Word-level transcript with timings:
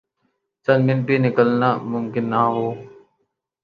چند 0.67 0.81
منٹ 0.85 1.01
بھی 1.07 1.15
نکالنا 1.25 1.69
ممکن 1.91 2.23
نہ 2.31 2.39
ہوں۔ 2.53 2.71